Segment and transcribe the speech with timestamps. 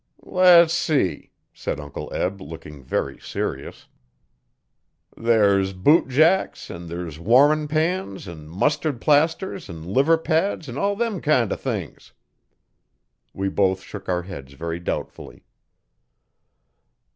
[0.23, 3.87] 'Less see!' said Uncle Eb, looking very serious.
[5.15, 11.21] 'There's bootjacks an' there's warmin' pans 'n' mustard plasters 'n' liver pads 'n' all them
[11.21, 12.13] kind o' things.'
[13.31, 15.43] We both shook our heads very doubtfully.